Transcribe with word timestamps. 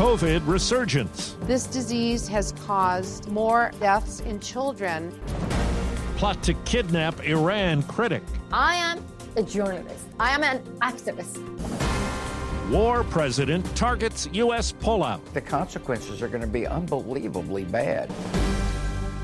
COVID 0.00 0.40
resurgence. 0.46 1.36
This 1.42 1.66
disease 1.66 2.26
has 2.26 2.52
caused 2.64 3.28
more 3.28 3.70
deaths 3.80 4.20
in 4.20 4.40
children. 4.40 5.12
Plot 6.16 6.42
to 6.44 6.54
kidnap 6.64 7.22
Iran 7.22 7.82
critic. 7.82 8.22
I 8.50 8.76
am 8.76 9.04
a 9.36 9.42
journalist. 9.42 10.06
I 10.18 10.30
am 10.30 10.42
an 10.42 10.60
activist. 10.80 11.36
War 12.70 13.04
president 13.04 13.66
targets 13.76 14.26
U.S. 14.32 14.72
pullout. 14.72 15.22
The 15.34 15.42
consequences 15.42 16.22
are 16.22 16.28
going 16.28 16.40
to 16.40 16.46
be 16.46 16.66
unbelievably 16.66 17.64
bad. 17.64 18.10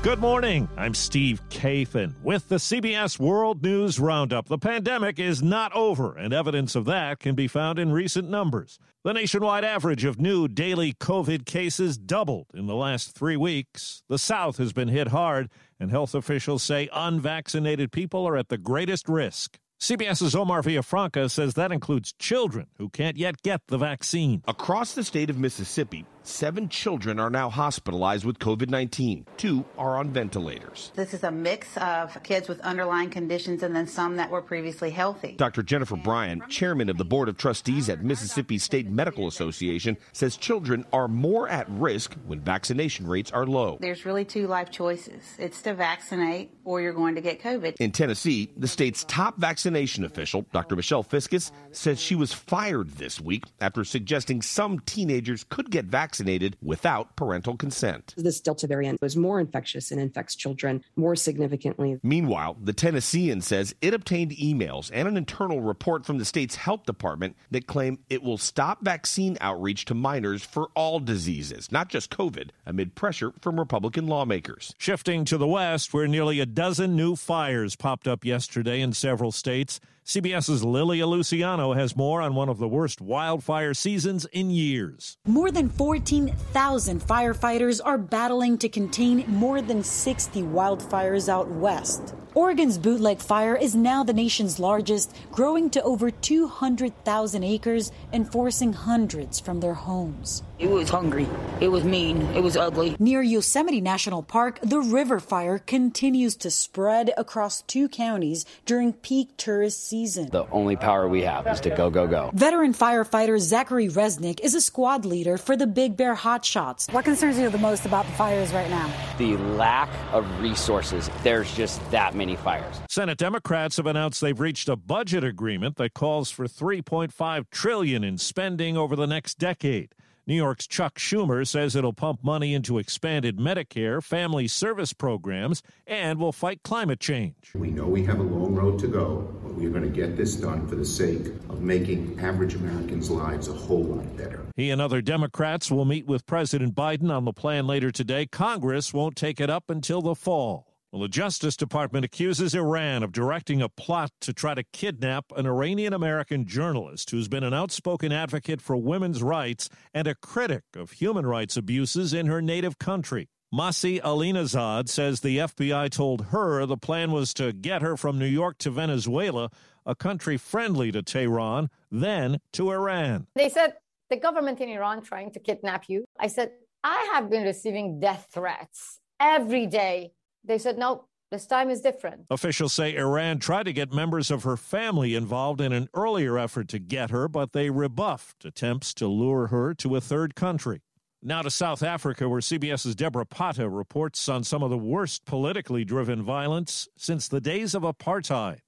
Good 0.07 0.19
morning. 0.19 0.69
I'm 0.77 0.93
Steve 0.93 1.41
Kathan 1.49 2.13
with 2.23 2.47
the 2.47 2.55
CBS 2.55 3.19
World 3.19 3.61
News 3.61 3.99
Roundup. 3.99 4.47
The 4.47 4.57
pandemic 4.57 5.19
is 5.19 5.43
not 5.43 5.75
over, 5.75 6.15
and 6.15 6.33
evidence 6.33 6.75
of 6.75 6.85
that 6.85 7.19
can 7.19 7.35
be 7.35 7.49
found 7.49 7.77
in 7.77 7.91
recent 7.91 8.29
numbers. 8.29 8.79
The 9.03 9.11
nationwide 9.11 9.65
average 9.65 10.05
of 10.05 10.17
new 10.17 10.47
daily 10.47 10.93
COVID 10.93 11.45
cases 11.45 11.97
doubled 11.97 12.47
in 12.53 12.67
the 12.67 12.73
last 12.73 13.17
three 13.17 13.35
weeks. 13.35 14.01
The 14.07 14.17
South 14.17 14.59
has 14.59 14.71
been 14.71 14.87
hit 14.87 15.09
hard, 15.09 15.49
and 15.77 15.91
health 15.91 16.15
officials 16.15 16.63
say 16.63 16.87
unvaccinated 16.93 17.91
people 17.91 18.25
are 18.25 18.37
at 18.37 18.47
the 18.47 18.57
greatest 18.57 19.09
risk. 19.09 19.59
CBS's 19.81 20.35
Omar 20.35 20.61
Villafranca 20.61 21.29
says 21.29 21.55
that 21.55 21.73
includes 21.73 22.13
children 22.13 22.67
who 22.77 22.87
can't 22.87 23.17
yet 23.17 23.41
get 23.43 23.59
the 23.67 23.77
vaccine. 23.77 24.41
Across 24.47 24.95
the 24.95 25.03
state 25.03 25.29
of 25.29 25.37
Mississippi, 25.37 26.05
seven 26.27 26.67
children 26.67 27.19
are 27.19 27.29
now 27.29 27.49
hospitalized 27.49 28.25
with 28.25 28.37
COVID 28.39 28.69
19. 28.69 29.25
Two 29.37 29.63
are 29.77 29.97
on 29.97 30.11
ventilators. 30.11 30.91
This 30.95 31.13
is 31.13 31.23
a 31.23 31.31
mix 31.31 31.75
of 31.77 32.21
kids 32.23 32.49
with 32.49 32.59
underlying 32.61 33.09
conditions 33.09 33.63
and 33.63 33.75
then 33.75 33.87
some 33.87 34.17
that 34.17 34.29
were 34.29 34.41
previously 34.41 34.91
healthy. 34.91 35.33
Dr. 35.37 35.63
Jennifer 35.63 35.95
Bryan, 35.95 36.43
chairman 36.49 36.89
of 36.89 36.97
the 36.97 37.05
Board 37.05 37.29
of 37.29 37.37
Trustees 37.37 37.89
at 37.89 38.03
Mississippi 38.03 38.57
State 38.57 38.89
Medical 38.89 39.27
Association, 39.27 39.97
says 40.11 40.35
children 40.35 40.85
are 40.91 41.07
more 41.07 41.47
at 41.47 41.69
risk 41.69 42.15
when 42.25 42.41
vaccination 42.41 43.07
rates 43.07 43.31
are 43.31 43.45
low. 43.45 43.77
There's 43.79 44.05
really 44.05 44.25
two 44.25 44.47
life 44.47 44.69
choices 44.69 45.23
it's 45.39 45.61
to 45.61 45.73
vaccinate 45.73 46.51
or 46.65 46.81
you're 46.81 46.93
going 46.93 47.15
to 47.15 47.21
get 47.21 47.41
COVID. 47.41 47.75
In 47.79 47.91
Tennessee, 47.91 48.49
the 48.57 48.67
state's 48.67 49.05
top 49.05 49.37
vaccination 49.37 50.03
official, 50.03 50.45
Dr. 50.51 50.75
Michelle 50.75 51.03
Fiscus, 51.03 51.51
says 51.71 51.99
she 51.99 52.15
was 52.15 52.33
fired 52.33 52.89
this 52.91 53.21
week 53.21 53.45
after 53.61 53.85
suggesting 53.85 54.41
some 54.41 54.79
teenagers 54.81 55.45
could 55.45 55.71
get 55.71 55.85
vaccinated 55.85 56.16
without 56.61 57.15
parental 57.15 57.55
consent. 57.55 58.13
This 58.17 58.39
Delta 58.41 58.67
variant 58.67 59.01
was 59.01 59.15
more 59.15 59.39
infectious 59.39 59.91
and 59.91 59.99
infects 59.99 60.35
children 60.35 60.83
more 60.95 61.15
significantly. 61.15 61.99
Meanwhile, 62.03 62.57
the 62.61 62.73
Tennessean 62.73 63.41
says 63.41 63.75
it 63.81 63.93
obtained 63.93 64.31
emails 64.31 64.89
and 64.93 65.07
an 65.07 65.17
internal 65.17 65.61
report 65.61 66.05
from 66.05 66.17
the 66.17 66.25
state's 66.25 66.55
health 66.55 66.85
department 66.85 67.35
that 67.51 67.67
claim 67.67 67.99
it 68.09 68.23
will 68.23 68.37
stop 68.37 68.83
vaccine 68.83 69.37
outreach 69.41 69.85
to 69.85 69.93
minors 69.93 70.43
for 70.43 70.69
all 70.75 70.99
diseases, 70.99 71.71
not 71.71 71.89
just 71.89 72.09
COVID, 72.09 72.49
amid 72.65 72.95
pressure 72.95 73.33
from 73.41 73.59
Republican 73.59 74.07
lawmakers. 74.07 74.73
Shifting 74.77 75.25
to 75.25 75.37
the 75.37 75.47
West, 75.47 75.93
where 75.93 76.07
nearly 76.07 76.39
a 76.39 76.45
dozen 76.45 76.95
new 76.95 77.15
fires 77.15 77.75
popped 77.75 78.07
up 78.07 78.25
yesterday 78.25 78.81
in 78.81 78.93
several 78.93 79.31
states. 79.31 79.79
CBS's 80.07 80.63
Lilia 80.63 81.05
Luciano 81.05 81.73
has 81.73 81.97
more 81.97 82.21
on 82.21 82.33
one 82.33 82.47
of 82.47 82.59
the 82.59 82.67
worst 82.69 83.01
wildfire 83.01 83.73
seasons 83.73 84.25
in 84.31 84.49
years. 84.49 85.17
More 85.27 85.51
than 85.51 85.67
14,000 85.67 87.01
firefighters 87.01 87.81
are 87.83 87.97
battling 87.97 88.57
to 88.59 88.69
contain 88.69 89.25
more 89.27 89.61
than 89.61 89.83
60 89.83 90.43
wildfires 90.43 91.27
out 91.27 91.49
west. 91.49 92.15
Oregon's 92.37 92.77
Bootleg 92.77 93.17
Fire 93.17 93.55
is 93.55 93.73
now 93.73 94.03
the 94.03 94.13
nation's 94.13 94.59
largest, 94.59 95.11
growing 95.31 95.71
to 95.71 95.81
over 95.81 96.11
200,000 96.11 97.43
acres 97.43 97.91
and 98.13 98.31
forcing 98.31 98.73
hundreds 98.73 99.39
from 99.39 99.59
their 99.59 99.73
homes. 99.73 100.43
It 100.59 100.69
was 100.69 100.89
hungry. 100.89 101.27
It 101.61 101.67
was 101.69 101.83
mean. 101.83 102.21
It 102.35 102.41
was 102.41 102.55
ugly. 102.55 102.95
Near 102.99 103.23
Yosemite 103.23 103.81
National 103.81 104.21
Park, 104.21 104.59
the 104.61 104.79
river 104.79 105.19
fire 105.19 105.57
continues 105.57 106.35
to 106.37 106.51
spread 106.51 107.11
across 107.17 107.63
two 107.63 107.89
counties 107.89 108.45
during 108.65 108.93
peak 108.93 109.35
tourist 109.37 109.87
season. 109.87 110.29
The 110.29 110.47
only 110.51 110.75
power 110.75 111.07
we 111.07 111.23
have 111.23 111.47
is 111.47 111.59
to 111.61 111.71
go, 111.71 111.89
go, 111.89 112.05
go. 112.05 112.29
Veteran 112.33 112.73
firefighter 112.73 113.39
Zachary 113.39 113.87
Resnick 113.87 114.39
is 114.41 114.53
a 114.53 114.61
squad 114.61 115.05
leader 115.05 115.39
for 115.39 115.55
the 115.55 115.67
Big 115.67 115.97
Bear 115.97 116.15
Hotshots. 116.15 116.91
What 116.93 117.05
concerns 117.05 117.39
you 117.39 117.49
the 117.49 117.57
most 117.57 117.87
about 117.87 118.05
the 118.05 118.13
fires 118.13 118.51
right 118.51 118.69
now? 118.69 118.91
The 119.17 119.37
lack 119.37 119.89
of 120.11 120.25
resources. 120.39 121.09
There's 121.23 121.51
just 121.55 121.79
that 121.91 122.15
many 122.15 122.26
fires. 122.35 122.81
Senate 122.89 123.17
Democrats 123.17 123.77
have 123.77 123.85
announced 123.85 124.21
they've 124.21 124.39
reached 124.39 124.69
a 124.69 124.75
budget 124.75 125.23
agreement 125.23 125.77
that 125.77 125.93
calls 125.93 126.29
for 126.29 126.45
3.5 126.45 127.45
trillion 127.51 128.03
in 128.03 128.17
spending 128.17 128.77
over 128.77 128.95
the 128.95 129.07
next 129.07 129.39
decade. 129.39 129.93
New 130.27 130.35
York's 130.35 130.67
Chuck 130.67 130.99
Schumer 130.99 131.47
says 131.47 131.73
it'll 131.73 131.93
pump 131.93 132.21
money 132.21 132.53
into 132.53 132.79
expanded 132.79 133.37
Medicare, 133.37 134.03
family 134.03 134.45
service 134.45 134.91
programs, 134.91 135.63
and 135.87 136.19
will 136.19 136.33
fight 136.33 136.63
climate 136.63 136.99
change. 136.99 137.53
We 137.55 137.71
know 137.71 137.85
we 137.85 138.03
have 138.03 138.19
a 138.19 138.23
long 138.23 138.53
road 138.53 138.77
to 138.79 138.87
go, 138.87 139.33
but 139.41 139.53
we 139.53 139.65
are 139.67 139.69
going 139.69 139.83
to 139.83 139.89
get 139.89 140.17
this 140.17 140.35
done 140.35 140.67
for 140.67 140.75
the 140.75 140.83
sake 140.83 141.27
of 141.47 141.61
making 141.61 142.19
average 142.19 142.55
Americans' 142.55 143.09
lives 143.09 143.47
a 143.47 143.53
whole 143.53 143.83
lot 143.85 144.17
better. 144.17 144.45
He 144.57 144.69
and 144.69 144.81
other 144.81 145.01
Democrats 145.01 145.71
will 145.71 145.85
meet 145.85 146.05
with 146.05 146.25
President 146.25 146.75
Biden 146.75 147.09
on 147.09 147.23
the 147.23 147.31
plan 147.31 147.65
later 147.65 147.89
today. 147.89 148.25
Congress 148.25 148.93
won't 148.93 149.15
take 149.15 149.39
it 149.39 149.49
up 149.49 149.69
until 149.69 150.01
the 150.01 150.13
fall. 150.13 150.66
Well, 150.91 151.01
the 151.01 151.09
Justice 151.09 151.57
Department 151.57 152.05
accuses 152.05 152.55
Iran 152.55 153.03
of 153.03 153.11
directing 153.11 153.61
a 153.61 153.67
plot 153.67 154.09
to 154.21 154.31
try 154.31 154.53
to 154.53 154.63
kidnap 154.63 155.25
an 155.35 155.45
Iranian 155.45 155.91
American 155.91 156.45
journalist 156.45 157.09
who's 157.11 157.27
been 157.27 157.43
an 157.43 157.53
outspoken 157.53 158.13
advocate 158.13 158.61
for 158.61 158.77
women's 158.77 159.21
rights 159.21 159.67
and 159.93 160.07
a 160.07 160.15
critic 160.15 160.63
of 160.77 160.91
human 160.91 161.25
rights 161.25 161.57
abuses 161.57 162.13
in 162.13 162.27
her 162.27 162.41
native 162.41 162.79
country. 162.79 163.27
Masih 163.53 164.01
Alinejad 164.01 164.87
says 164.87 165.19
the 165.19 165.39
FBI 165.39 165.89
told 165.89 166.27
her 166.27 166.65
the 166.65 166.77
plan 166.77 167.11
was 167.11 167.33
to 167.33 167.51
get 167.51 167.81
her 167.81 167.97
from 167.97 168.17
New 168.17 168.25
York 168.25 168.57
to 168.59 168.71
Venezuela, 168.71 169.49
a 169.85 169.93
country 169.93 170.37
friendly 170.37 170.93
to 170.93 171.03
Tehran, 171.03 171.69
then 171.91 172.39
to 172.53 172.71
Iran. 172.71 173.27
They 173.35 173.49
said, 173.49 173.73
the 174.09 174.17
government 174.17 174.61
in 174.61 174.69
Iran 174.69 175.01
trying 175.01 175.31
to 175.31 175.41
kidnap 175.41 175.89
you. 175.89 176.05
I 176.17 176.27
said, 176.27 176.51
I 176.81 177.09
have 177.13 177.29
been 177.29 177.43
receiving 177.43 177.99
death 177.99 178.27
threats 178.31 179.01
every 179.19 179.65
day 179.65 180.13
they 180.43 180.57
said, 180.57 180.77
no, 180.77 181.05
this 181.29 181.45
time 181.45 181.69
is 181.69 181.81
different. 181.81 182.25
Officials 182.29 182.73
say 182.73 182.95
Iran 182.95 183.39
tried 183.39 183.63
to 183.63 183.73
get 183.73 183.91
members 183.91 184.31
of 184.31 184.43
her 184.43 184.55
family 184.55 185.13
involved 185.13 185.59
in 185.59 185.73
an 185.73 185.89
earlier 185.93 186.37
effort 186.37 186.69
to 186.69 186.79
get 186.79 187.09
her, 187.09 187.27
but 187.27 187.51
they 187.51 187.69
rebuffed 187.69 188.45
attempts 188.45 188.93
to 188.95 189.07
lure 189.07 189.47
her 189.47 189.73
to 189.75 189.95
a 189.95 190.01
third 190.01 190.35
country. 190.35 190.81
Now 191.21 191.41
to 191.41 191.49
South 191.49 191.83
Africa, 191.83 192.29
where 192.29 192.39
CBS's 192.39 192.95
Deborah 192.95 193.25
Patta 193.25 193.67
reports 193.67 194.29
on 194.29 194.43
some 194.43 194.63
of 194.63 194.69
the 194.69 194.77
worst 194.77 195.25
politically 195.25 195.83
driven 195.83 196.23
violence 196.23 196.87
since 196.95 197.27
the 197.27 197.41
days 197.41 197.75
of 197.75 197.81
apartheid. 197.81 198.59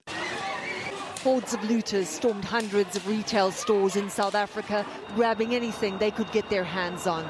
Hordes 1.24 1.54
of 1.54 1.62
looters 1.70 2.08
stormed 2.08 2.46
hundreds 2.46 2.96
of 2.96 3.06
retail 3.06 3.52
stores 3.52 3.98
in 3.98 4.10
South 4.10 4.36
Africa, 4.36 4.86
grabbing 5.16 5.54
anything 5.54 5.98
they 5.98 6.12
could 6.12 6.32
get 6.32 6.50
their 6.50 6.64
hands 6.64 7.08
on. 7.08 7.30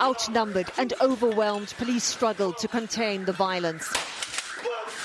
Outnumbered 0.00 0.72
and 0.76 0.92
overwhelmed, 1.00 1.72
police 1.78 2.02
struggled 2.02 2.58
to 2.58 2.66
contain 2.66 3.24
the 3.24 3.32
violence. 3.32 3.88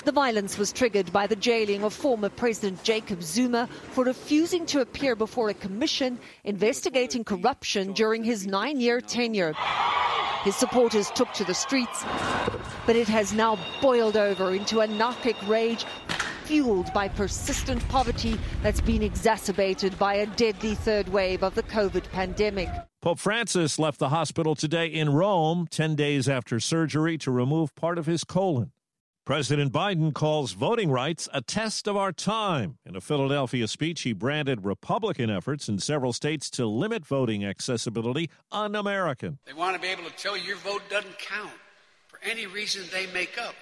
The 0.04 0.12
violence 0.12 0.58
was 0.58 0.72
triggered 0.72 1.14
by 1.14 1.28
the 1.28 1.36
jailing 1.36 1.84
of 1.84 1.94
former 1.94 2.30
President 2.30 2.82
Jacob 2.82 3.22
Zuma 3.22 3.68
for 3.92 4.04
refusing 4.04 4.66
to 4.68 4.82
appear 4.82 5.16
before 5.16 5.50
a 5.50 5.54
commission 5.54 6.18
investigating 6.44 7.24
corruption 7.24 7.94
during 7.94 8.24
his 8.24 8.48
nine 8.48 8.80
year 8.80 9.00
tenure. 9.00 9.54
His 10.44 10.56
supporters 10.56 11.12
took 11.12 11.32
to 11.34 11.44
the 11.44 11.54
streets, 11.54 12.04
but 12.88 12.96
it 12.96 13.08
has 13.10 13.32
now 13.32 13.60
boiled 13.80 14.18
over 14.18 14.56
into 14.56 14.82
anarchic 14.82 15.36
rage 15.48 15.86
fueled 16.48 16.94
by 16.94 17.10
persistent 17.10 17.86
poverty 17.90 18.40
that's 18.64 18.80
been 18.80 19.04
exacerbated 19.04 20.00
by 20.00 20.14
a 20.16 20.26
deadly 20.26 20.76
third 20.76 21.10
wave 21.10 21.44
of 21.44 21.54
the 21.56 21.64
COVID 21.64 22.10
pandemic. 22.12 22.70
Pope 23.02 23.20
Francis 23.20 23.78
left 23.78 24.00
the 24.00 24.10
hospital 24.10 24.56
today 24.56 24.88
in 24.88 25.14
Rome, 25.14 25.68
10 25.70 25.96
days 25.96 26.30
after 26.30 26.62
surgery 26.62 27.18
to 27.18 27.32
remove 27.32 27.76
part 27.76 27.98
of 27.98 28.06
his 28.06 28.24
colon. 28.24 28.72
President 29.26 29.74
Biden 29.74 30.14
calls 30.14 30.54
voting 30.54 30.90
rights 30.90 31.28
a 31.34 31.42
test 31.42 31.86
of 31.86 31.98
our 31.98 32.14
time. 32.14 32.78
In 32.86 32.96
a 32.96 33.02
Philadelphia 33.02 33.68
speech, 33.68 34.04
he 34.04 34.14
branded 34.14 34.64
Republican 34.64 35.30
efforts 35.30 35.68
in 35.68 35.80
several 35.80 36.14
states 36.14 36.50
to 36.52 36.66
limit 36.66 37.06
voting 37.06 37.44
accessibility 37.44 38.30
un 38.54 38.74
American. 38.74 39.38
They 39.46 39.52
want 39.52 39.76
to 39.76 39.82
be 39.82 39.90
able 39.90 40.06
to 40.06 40.16
tell 40.16 40.38
you 40.38 40.44
your 40.44 40.58
vote 40.58 40.82
doesn't 40.90 41.20
count 41.20 41.52
for 42.08 42.20
any 42.24 42.46
reason 42.46 42.84
they 42.94 43.06
make 43.08 43.38
up. 43.38 43.54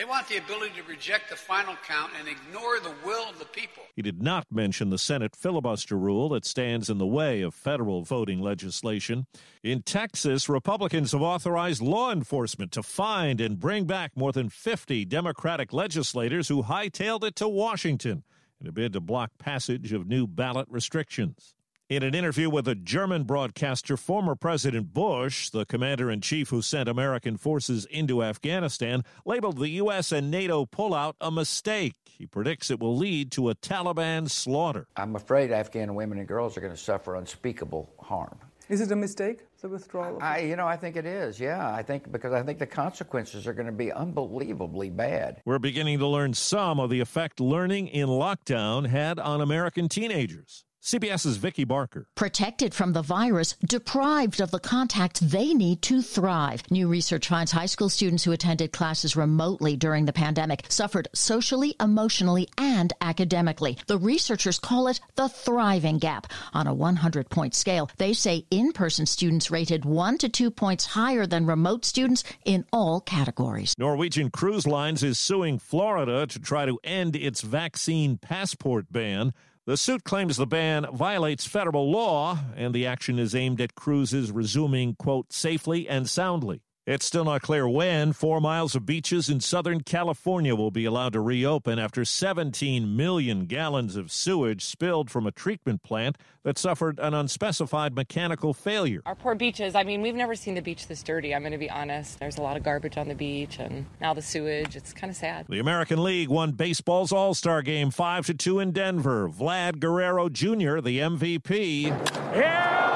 They 0.00 0.06
want 0.06 0.28
the 0.28 0.38
ability 0.38 0.80
to 0.80 0.82
reject 0.84 1.28
the 1.28 1.36
final 1.36 1.74
count 1.86 2.12
and 2.18 2.26
ignore 2.26 2.80
the 2.80 2.94
will 3.04 3.28
of 3.28 3.38
the 3.38 3.44
people. 3.44 3.82
He 3.94 4.00
did 4.00 4.22
not 4.22 4.46
mention 4.50 4.88
the 4.88 4.96
Senate 4.96 5.36
filibuster 5.36 5.94
rule 5.94 6.30
that 6.30 6.46
stands 6.46 6.88
in 6.88 6.96
the 6.96 7.06
way 7.06 7.42
of 7.42 7.52
federal 7.52 8.00
voting 8.00 8.40
legislation. 8.40 9.26
In 9.62 9.82
Texas, 9.82 10.48
Republicans 10.48 11.12
have 11.12 11.20
authorized 11.20 11.82
law 11.82 12.10
enforcement 12.10 12.72
to 12.72 12.82
find 12.82 13.42
and 13.42 13.60
bring 13.60 13.84
back 13.84 14.12
more 14.16 14.32
than 14.32 14.48
50 14.48 15.04
Democratic 15.04 15.70
legislators 15.70 16.48
who 16.48 16.62
hightailed 16.62 17.22
it 17.22 17.36
to 17.36 17.46
Washington 17.46 18.24
in 18.58 18.66
a 18.66 18.72
bid 18.72 18.94
to 18.94 19.00
block 19.00 19.32
passage 19.36 19.92
of 19.92 20.06
new 20.06 20.26
ballot 20.26 20.66
restrictions. 20.70 21.54
In 21.90 22.04
an 22.04 22.14
interview 22.14 22.48
with 22.48 22.68
a 22.68 22.76
German 22.76 23.24
broadcaster, 23.24 23.96
former 23.96 24.36
President 24.36 24.94
Bush, 24.94 25.50
the 25.50 25.66
commander 25.66 26.08
in 26.08 26.20
chief 26.20 26.50
who 26.50 26.62
sent 26.62 26.88
American 26.88 27.36
forces 27.36 27.84
into 27.86 28.22
Afghanistan, 28.22 29.02
labeled 29.24 29.58
the 29.58 29.70
U.S. 29.70 30.12
and 30.12 30.30
NATO 30.30 30.66
pullout 30.66 31.14
a 31.20 31.32
mistake. 31.32 31.96
He 32.04 32.26
predicts 32.26 32.70
it 32.70 32.78
will 32.78 32.96
lead 32.96 33.32
to 33.32 33.50
a 33.50 33.56
Taliban 33.56 34.30
slaughter. 34.30 34.86
I'm 34.94 35.16
afraid 35.16 35.50
Afghan 35.50 35.96
women 35.96 36.18
and 36.18 36.28
girls 36.28 36.56
are 36.56 36.60
going 36.60 36.72
to 36.72 36.78
suffer 36.80 37.16
unspeakable 37.16 37.92
harm. 37.98 38.38
Is 38.68 38.80
it 38.80 38.92
a 38.92 38.94
mistake, 38.94 39.40
the 39.60 39.68
withdrawal? 39.68 40.20
I, 40.22 40.42
you 40.42 40.54
know, 40.54 40.68
I 40.68 40.76
think 40.76 40.94
it 40.94 41.06
is. 41.06 41.40
Yeah, 41.40 41.74
I 41.74 41.82
think 41.82 42.12
because 42.12 42.32
I 42.32 42.44
think 42.44 42.60
the 42.60 42.66
consequences 42.68 43.48
are 43.48 43.52
going 43.52 43.66
to 43.66 43.72
be 43.72 43.90
unbelievably 43.90 44.90
bad. 44.90 45.42
We're 45.44 45.58
beginning 45.58 45.98
to 45.98 46.06
learn 46.06 46.34
some 46.34 46.78
of 46.78 46.88
the 46.88 47.00
effect 47.00 47.40
learning 47.40 47.88
in 47.88 48.08
lockdown 48.08 48.86
had 48.86 49.18
on 49.18 49.40
American 49.40 49.88
teenagers. 49.88 50.64
CBS's 50.82 51.36
Vicki 51.36 51.64
Barker. 51.64 52.06
Protected 52.14 52.72
from 52.72 52.94
the 52.94 53.02
virus, 53.02 53.54
deprived 53.66 54.40
of 54.40 54.50
the 54.50 54.58
contact 54.58 55.20
they 55.20 55.52
need 55.52 55.82
to 55.82 56.00
thrive. 56.00 56.62
New 56.70 56.88
research 56.88 57.28
finds 57.28 57.52
high 57.52 57.66
school 57.66 57.90
students 57.90 58.24
who 58.24 58.32
attended 58.32 58.72
classes 58.72 59.14
remotely 59.14 59.76
during 59.76 60.06
the 60.06 60.12
pandemic 60.12 60.64
suffered 60.70 61.08
socially, 61.12 61.74
emotionally, 61.80 62.48
and 62.56 62.94
academically. 63.02 63.76
The 63.88 63.98
researchers 63.98 64.58
call 64.58 64.88
it 64.88 65.00
the 65.16 65.28
thriving 65.28 65.98
gap. 65.98 66.32
On 66.54 66.66
a 66.66 66.74
100 66.74 67.28
point 67.28 67.54
scale, 67.54 67.90
they 67.98 68.14
say 68.14 68.46
in 68.50 68.72
person 68.72 69.04
students 69.04 69.50
rated 69.50 69.84
one 69.84 70.16
to 70.18 70.30
two 70.30 70.50
points 70.50 70.86
higher 70.86 71.26
than 71.26 71.44
remote 71.44 71.84
students 71.84 72.24
in 72.46 72.64
all 72.72 73.02
categories. 73.02 73.74
Norwegian 73.76 74.30
Cruise 74.30 74.66
Lines 74.66 75.02
is 75.02 75.18
suing 75.18 75.58
Florida 75.58 76.26
to 76.26 76.38
try 76.38 76.64
to 76.64 76.78
end 76.82 77.16
its 77.16 77.42
vaccine 77.42 78.16
passport 78.16 78.86
ban. 78.90 79.34
The 79.66 79.76
suit 79.76 80.04
claims 80.04 80.36
the 80.36 80.46
ban 80.46 80.86
violates 80.92 81.46
federal 81.46 81.90
law, 81.90 82.38
and 82.56 82.74
the 82.74 82.86
action 82.86 83.18
is 83.18 83.34
aimed 83.34 83.60
at 83.60 83.74
cruises 83.74 84.32
resuming, 84.32 84.94
quote, 84.94 85.32
safely 85.32 85.88
and 85.88 86.08
soundly. 86.08 86.62
It's 86.86 87.04
still 87.04 87.24
not 87.26 87.42
clear 87.42 87.68
when 87.68 88.14
four 88.14 88.40
miles 88.40 88.74
of 88.74 88.86
beaches 88.86 89.28
in 89.28 89.40
Southern 89.40 89.82
California 89.82 90.56
will 90.56 90.70
be 90.70 90.86
allowed 90.86 91.12
to 91.12 91.20
reopen 91.20 91.78
after 91.78 92.06
17 92.06 92.96
million 92.96 93.44
gallons 93.44 93.96
of 93.96 94.10
sewage 94.10 94.64
spilled 94.64 95.10
from 95.10 95.26
a 95.26 95.30
treatment 95.30 95.82
plant 95.82 96.16
that 96.42 96.56
suffered 96.56 96.98
an 96.98 97.12
unspecified 97.12 97.94
mechanical 97.94 98.54
failure. 98.54 99.02
Our 99.04 99.14
poor 99.14 99.34
beaches, 99.34 99.74
I 99.74 99.82
mean, 99.82 100.00
we've 100.00 100.14
never 100.14 100.34
seen 100.34 100.54
the 100.54 100.62
beach 100.62 100.86
this 100.86 101.02
dirty, 101.02 101.34
I'm 101.34 101.42
going 101.42 101.52
to 101.52 101.58
be 101.58 101.68
honest. 101.68 102.18
There's 102.18 102.38
a 102.38 102.42
lot 102.42 102.56
of 102.56 102.62
garbage 102.62 102.96
on 102.96 103.08
the 103.08 103.14
beach, 103.14 103.58
and 103.58 103.84
now 104.00 104.14
the 104.14 104.22
sewage. 104.22 104.74
It's 104.74 104.94
kind 104.94 105.10
of 105.10 105.16
sad. 105.18 105.44
The 105.50 105.58
American 105.58 106.02
League 106.02 106.30
won 106.30 106.52
baseball's 106.52 107.12
All 107.12 107.34
Star 107.34 107.60
game 107.60 107.90
5 107.90 108.24
to 108.26 108.34
2 108.34 108.58
in 108.58 108.72
Denver. 108.72 109.28
Vlad 109.28 109.80
Guerrero 109.80 110.30
Jr., 110.30 110.80
the 110.80 111.00
MVP. 111.00 111.88
Yeah! 112.34 112.88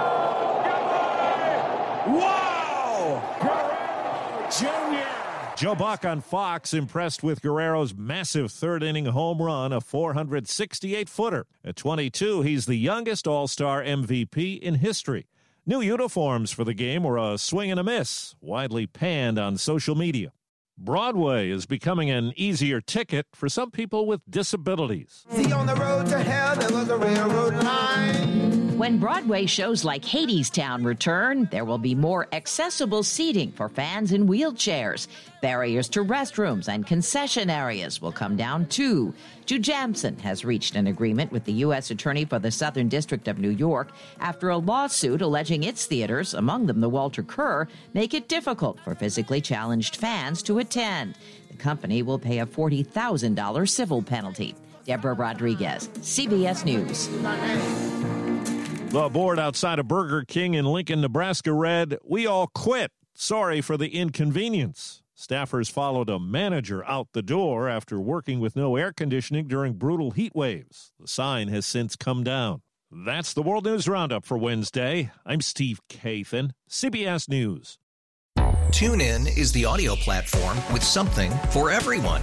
Wow! 2.09 2.55
Jr. 4.57 5.53
Joe 5.64 5.75
Buck 5.75 6.05
on 6.05 6.20
Fox 6.20 6.75
impressed 6.75 7.22
with 7.22 7.40
Guerrero's 7.40 7.94
massive 7.94 8.52
third 8.52 8.82
inning 8.82 9.06
home 9.06 9.40
run, 9.40 9.72
a 9.72 9.81
468 9.81 11.08
footer. 11.08 11.46
At 11.64 11.76
22, 11.76 12.43
he's 12.43 12.66
the 12.66 12.76
youngest 12.76 13.26
All 13.26 13.49
Star 13.49 13.82
MVP 13.82 14.61
in 14.61 14.75
history. 14.75 15.26
New 15.64 15.81
uniforms 15.81 16.50
for 16.50 16.64
the 16.64 16.75
game 16.75 17.02
were 17.02 17.16
a 17.16 17.38
swing 17.38 17.70
and 17.70 17.81
a 17.81 17.82
miss, 17.82 18.34
widely 18.43 18.87
panned 18.87 19.38
on 19.38 19.56
social 19.56 19.94
media. 19.94 20.34
Broadway 20.76 21.49
is 21.49 21.64
becoming 21.64 22.11
an 22.11 22.34
easier 22.37 22.82
ticket 22.82 23.28
for 23.32 23.49
some 23.49 23.70
people 23.70 24.05
with 24.05 24.20
disabilities. 24.28 25.25
See, 25.31 25.50
on 25.50 25.64
the 25.64 25.76
road 25.76 26.08
to 26.08 26.19
hell, 26.19 26.56
there 26.56 26.78
was 26.78 26.90
a 26.90 26.99
railroad 26.99 27.55
line. 27.64 28.54
When 28.85 28.99
Broadway 28.99 29.47
shows 29.47 29.83
like 29.83 30.03
Hadestown 30.03 30.85
return, 30.85 31.49
there 31.51 31.65
will 31.65 31.79
be 31.79 31.95
more 31.95 32.29
accessible 32.33 33.03
seating 33.03 33.51
for 33.53 33.71
fans 33.71 34.13
in 34.13 34.29
wheelchairs. 34.29 35.09
Barriers 35.41 35.89
to 35.89 36.05
restrooms 36.05 36.69
and 36.69 36.87
concession 36.87 37.49
areas 37.49 38.03
will 38.03 38.13
come 38.13 38.37
down 38.37 38.67
too. 38.67 39.15
Jujamcyn 39.47 40.21
has 40.21 40.45
reached 40.45 40.77
an 40.77 40.87
agreement 40.87 41.33
with 41.33 41.45
the 41.47 41.65
U.S. 41.65 41.91
Attorney 41.91 42.27
for 42.27 42.39
the 42.39 42.51
Southern 42.51 42.91
District 42.91 43.27
of 43.27 43.39
New 43.39 43.49
York 43.49 43.91
after 44.21 44.51
a 44.51 44.59
lawsuit 44.59 45.23
alleging 45.23 45.63
its 45.63 45.87
theaters, 45.87 46.35
among 46.35 46.67
them 46.67 46.83
the 46.83 46.91
Walter 46.91 47.23
Kerr, 47.23 47.67
make 47.95 48.13
it 48.13 48.29
difficult 48.29 48.79
for 48.81 48.95
physically 48.95 49.41
challenged 49.41 49.97
fans 49.97 50.43
to 50.43 50.59
attend. 50.59 51.17
The 51.51 51.57
company 51.57 52.03
will 52.03 52.19
pay 52.19 52.41
a 52.41 52.47
$40,000 52.47 53.67
civil 53.67 54.03
penalty. 54.03 54.55
Deborah 54.85 55.15
Rodriguez, 55.15 55.89
CBS 56.01 56.67
News. 56.67 57.09
The 58.94 59.08
board 59.08 59.41
outside 59.41 59.81
of 59.81 59.88
Burger 59.88 60.23
King 60.23 60.55
in 60.55 60.67
Lincoln, 60.67 61.00
Nebraska 61.00 61.52
read, 61.52 61.99
We 62.04 62.28
all 62.28 62.47
quit. 62.47 62.92
Sorry 63.12 63.61
for 63.61 63.76
the 63.76 63.88
inconvenience. 63.88 65.02
Staffers 65.19 65.69
followed 65.69 66.09
a 66.09 66.21
manager 66.21 66.85
out 66.85 67.09
the 67.12 67.21
door 67.21 67.69
after 67.69 67.99
working 67.99 68.38
with 68.38 68.54
no 68.54 68.76
air 68.76 68.92
conditioning 68.92 69.49
during 69.49 69.73
brutal 69.73 70.12
heat 70.12 70.33
waves. 70.33 70.92
The 71.00 71.09
sign 71.09 71.49
has 71.49 71.66
since 71.66 71.97
come 71.97 72.23
down. 72.23 72.62
That's 72.88 73.33
the 73.33 73.42
World 73.42 73.64
News 73.64 73.88
Roundup 73.88 74.25
for 74.25 74.38
Wednesday. 74.38 75.11
I'm 75.26 75.40
Steve 75.40 75.80
Kathan, 75.88 76.52
CBS 76.71 77.28
News. 77.28 77.78
TuneIn 78.38 79.37
is 79.37 79.50
the 79.50 79.64
audio 79.64 79.97
platform 79.97 80.57
with 80.73 80.85
something 80.85 81.33
for 81.50 81.69
everyone. 81.69 82.23